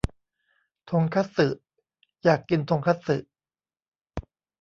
[0.89, 1.47] ทงคัตสึ
[2.23, 3.17] อยากกินทงคัตสึ